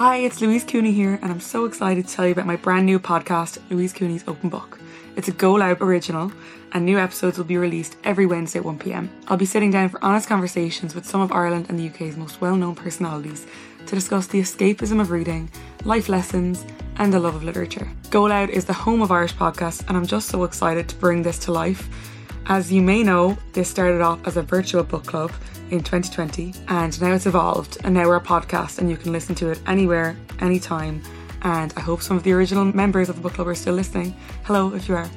Hi, 0.00 0.16
it's 0.16 0.40
Louise 0.40 0.64
Cooney 0.64 0.92
here, 0.92 1.18
and 1.20 1.30
I'm 1.30 1.40
so 1.40 1.66
excited 1.66 2.08
to 2.08 2.14
tell 2.14 2.24
you 2.24 2.32
about 2.32 2.46
my 2.46 2.56
brand 2.56 2.86
new 2.86 2.98
podcast, 2.98 3.58
Louise 3.68 3.92
Cooney's 3.92 4.24
Open 4.26 4.48
Book. 4.48 4.80
It's 5.14 5.28
a 5.28 5.32
GoLoud 5.32 5.82
original, 5.82 6.32
and 6.72 6.86
new 6.86 6.98
episodes 6.98 7.36
will 7.36 7.44
be 7.44 7.58
released 7.58 7.98
every 8.02 8.24
Wednesday 8.24 8.60
at 8.60 8.64
1pm. 8.64 9.10
I'll 9.28 9.36
be 9.36 9.44
sitting 9.44 9.70
down 9.70 9.90
for 9.90 10.02
honest 10.02 10.26
conversations 10.26 10.94
with 10.94 11.04
some 11.04 11.20
of 11.20 11.32
Ireland 11.32 11.66
and 11.68 11.78
the 11.78 11.86
UK's 11.86 12.16
most 12.16 12.40
well 12.40 12.56
known 12.56 12.76
personalities 12.76 13.46
to 13.84 13.94
discuss 13.94 14.26
the 14.26 14.40
escapism 14.40 15.02
of 15.02 15.10
reading, 15.10 15.50
life 15.84 16.08
lessons, 16.08 16.64
and 16.96 17.12
the 17.12 17.20
love 17.20 17.34
of 17.34 17.44
literature. 17.44 17.86
GoLoud 18.04 18.48
is 18.48 18.64
the 18.64 18.72
home 18.72 19.02
of 19.02 19.12
Irish 19.12 19.34
podcasts, 19.34 19.86
and 19.86 19.98
I'm 19.98 20.06
just 20.06 20.30
so 20.30 20.44
excited 20.44 20.88
to 20.88 20.96
bring 20.96 21.22
this 21.22 21.38
to 21.40 21.52
life. 21.52 21.90
As 22.50 22.72
you 22.72 22.82
may 22.82 23.04
know, 23.04 23.38
this 23.52 23.70
started 23.70 24.00
off 24.00 24.26
as 24.26 24.36
a 24.36 24.42
virtual 24.42 24.82
book 24.82 25.06
club 25.06 25.30
in 25.70 25.84
2020, 25.84 26.52
and 26.66 27.00
now 27.00 27.12
it's 27.12 27.26
evolved, 27.26 27.78
and 27.84 27.94
now 27.94 28.08
we're 28.08 28.16
a 28.16 28.20
podcast, 28.20 28.78
and 28.80 28.90
you 28.90 28.96
can 28.96 29.12
listen 29.12 29.36
to 29.36 29.50
it 29.50 29.60
anywhere, 29.68 30.16
anytime. 30.40 31.00
And 31.42 31.72
I 31.76 31.80
hope 31.80 32.02
some 32.02 32.16
of 32.16 32.24
the 32.24 32.32
original 32.32 32.64
members 32.64 33.08
of 33.08 33.14
the 33.14 33.22
book 33.22 33.34
club 33.34 33.46
are 33.46 33.54
still 33.54 33.74
listening. 33.74 34.16
Hello, 34.42 34.74
if 34.74 34.88
you 34.88 34.96
are. 34.96 35.08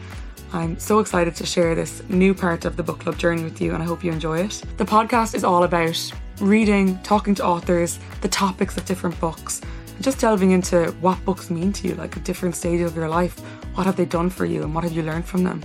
I'm 0.54 0.78
so 0.78 1.00
excited 1.00 1.36
to 1.38 1.44
share 1.44 1.73
this 1.73 2.08
new 2.08 2.36
part 2.36 2.66
of 2.66 2.78
the 2.78 2.84
book 2.84 3.00
club 3.00 3.18
journey 3.18 3.44
with 3.44 3.59
you, 3.59 3.73
and 3.73 3.81
I 3.81 3.88
hope 3.88 4.04
you 4.04 4.12
enjoy 4.12 4.42
it. 4.42 4.62
The 4.78 4.86
podcast 4.86 5.34
is 5.34 5.44
all 5.44 5.64
about 5.64 6.14
reading, 6.40 7.02
talking 7.02 7.34
to 7.34 7.45
authors, 7.45 7.98
the 8.22 8.28
topics 8.30 8.78
of 8.78 8.86
different 8.86 9.20
books, 9.20 9.59
and 9.95 10.04
just 10.04 10.20
delving 10.20 10.52
into 10.52 10.92
what 11.02 11.26
books 11.26 11.50
mean 11.50 11.73
to 11.73 11.88
you, 11.88 11.95
like 11.95 12.16
at 12.16 12.26
different 12.26 12.56
stages 12.56 12.92
of 12.92 12.95
your 12.95 13.09
life. 13.09 13.40
What 13.73 13.88
have 13.88 13.95
they 13.95 14.06
done 14.06 14.30
for 14.30 14.45
you, 14.45 14.62
and 14.62 14.76
what 14.76 14.84
have 14.84 14.94
you 14.94 15.02
learned 15.02 15.26
from 15.26 15.44
them? 15.44 15.64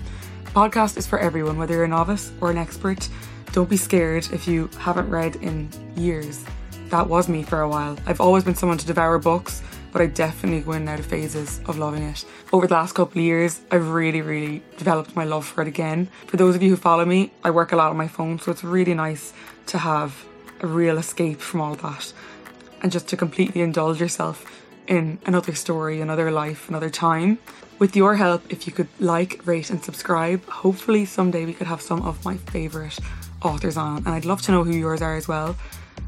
Podcast 0.59 0.97
is 0.97 1.07
for 1.07 1.21
everyone, 1.21 1.57
whether 1.57 1.75
you're 1.75 1.85
a 1.85 1.89
novice 1.89 2.33
or 2.41 2.51
an 2.51 2.59
expert. 2.59 3.09
Don't 3.53 3.71
be 3.71 3.77
scared 3.77 4.27
if 4.33 4.49
you 4.49 4.69
haven't 4.81 5.09
read 5.09 5.37
in 5.37 5.69
years. 5.95 6.45
That 6.89 7.09
was 7.09 7.29
me 7.29 7.45
for 7.45 7.61
a 7.61 7.69
while. 7.69 7.97
I've 8.07 8.21
always 8.21 8.43
been 8.43 8.57
someone 8.57 8.77
to 8.79 8.85
devour 8.85 9.21
books 9.21 9.63
but 9.93 10.03
I 10.03 10.07
definitely 10.07 10.63
go 10.63 10.73
in 10.73 10.89
out 10.89 10.99
of 10.99 11.07
phases 11.07 11.61
of 11.67 11.79
loving 11.79 12.03
it. 12.03 12.25
Over 12.53 12.67
the 12.67 12.75
last 12.75 12.97
couple 12.97 13.21
of 13.21 13.25
years, 13.25 13.61
I've 13.71 13.89
really, 13.91 14.21
really 14.21 14.65
developed 14.77 15.15
my 15.15 15.23
love 15.23 15.47
for 15.47 15.63
it 15.63 15.69
again. 15.69 16.09
For 16.27 16.37
those 16.37 16.57
of 16.57 16.63
you 16.65 16.71
who 16.71 16.77
follow 16.77 17.05
me, 17.05 17.33
I 17.45 17.53
work 17.53 17.71
a 17.71 17.77
lot 17.77 17.91
on 17.91 17.97
my 17.97 18.09
phone, 18.09 18.41
so 18.41 18.51
it's 18.51 18.65
really 18.65 18.95
nice 18.95 19.33
to 19.67 19.79
have 19.79 20.25
a 20.61 20.67
real 20.67 20.99
escape 20.99 21.41
from 21.41 21.61
all 21.61 21.77
that 21.77 22.13
and 22.83 22.91
just 22.91 23.07
to 23.09 23.17
completely 23.17 23.61
indulge 23.61 24.01
yourself 24.01 24.68
in 24.89 25.19
another 25.27 25.55
story, 25.55 26.01
another 26.01 26.31
life, 26.31 26.69
another 26.69 26.91
time. 26.91 27.39
With 27.79 27.95
your 27.95 28.17
help, 28.17 28.43
if 28.51 28.67
you 28.67 28.73
could 28.73 28.89
like, 28.99 29.47
rate, 29.47 29.71
and 29.71 29.85
subscribe, 29.85 30.45
hopefully 30.47 31.05
someday 31.05 31.45
we 31.45 31.55
could 31.55 31.69
have 31.69 31.81
some 31.81 32.03
of 32.03 32.25
my 32.25 32.37
favourite 32.37 32.99
authors 33.43 33.77
on. 33.77 33.99
And 33.99 34.09
I'd 34.09 34.25
love 34.25 34.43
to 34.43 34.53
know 34.53 34.65
who 34.65 34.73
yours 34.73 35.01
are 35.01 35.15
as 35.15 35.29
well. 35.29 35.55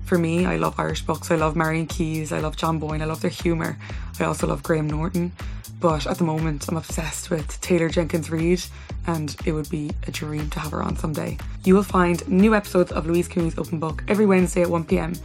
For 0.04 0.18
me, 0.18 0.46
I 0.46 0.56
love 0.56 0.74
Irish 0.80 1.02
books. 1.02 1.30
I 1.30 1.36
love 1.36 1.54
Marion 1.54 1.86
Keyes. 1.86 2.32
I 2.32 2.40
love 2.40 2.56
John 2.56 2.80
Boyne. 2.80 3.02
I 3.02 3.04
love 3.04 3.20
their 3.20 3.30
humour. 3.30 3.78
I 4.18 4.24
also 4.24 4.48
love 4.48 4.64
Graham 4.64 4.88
Norton. 4.88 5.30
But 5.78 6.06
at 6.06 6.18
the 6.18 6.24
moment, 6.24 6.68
I'm 6.68 6.76
obsessed 6.76 7.30
with 7.30 7.60
Taylor 7.60 7.88
Jenkins 7.88 8.30
Reid, 8.30 8.62
and 9.06 9.34
it 9.46 9.52
would 9.52 9.70
be 9.70 9.92
a 10.06 10.10
dream 10.10 10.50
to 10.50 10.60
have 10.60 10.72
her 10.72 10.82
on 10.82 10.96
someday. 10.96 11.38
You 11.64 11.74
will 11.74 11.84
find 11.84 12.26
new 12.28 12.54
episodes 12.54 12.92
of 12.92 13.06
Louise 13.06 13.28
Cooney's 13.28 13.56
Open 13.56 13.78
Book 13.78 14.02
every 14.08 14.26
Wednesday 14.26 14.62
at 14.62 14.68
1pm 14.68 15.18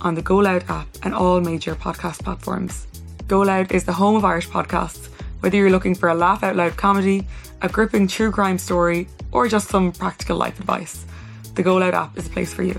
on 0.00 0.14
the 0.14 0.22
GoLoud 0.22 0.68
app 0.68 0.88
and 1.02 1.14
all 1.14 1.40
major 1.40 1.74
podcast 1.74 2.24
platforms. 2.24 2.86
GoLoud 3.30 3.70
is 3.70 3.84
the 3.84 3.92
home 3.92 4.16
of 4.16 4.24
Irish 4.24 4.48
podcasts. 4.48 5.06
Whether 5.38 5.56
you're 5.56 5.70
looking 5.70 5.94
for 5.94 6.08
a 6.08 6.14
laugh 6.16 6.42
out 6.42 6.56
loud 6.56 6.76
comedy, 6.76 7.28
a 7.62 7.68
gripping 7.68 8.08
true 8.08 8.32
crime 8.32 8.58
story, 8.58 9.06
or 9.30 9.46
just 9.46 9.68
some 9.68 9.92
practical 9.92 10.36
life 10.36 10.58
advice, 10.58 11.06
the 11.54 11.62
GoLoud 11.62 11.92
app 11.92 12.18
is 12.18 12.26
a 12.26 12.30
place 12.30 12.52
for 12.52 12.64
you. 12.64 12.76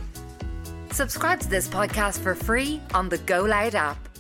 Subscribe 0.92 1.40
to 1.40 1.50
this 1.50 1.70
podcast 1.70 2.20
for 2.20 2.36
free 2.36 2.82
on 2.94 3.08
the 3.08 3.20
GoLoud 3.20 3.76
app. 3.76 4.11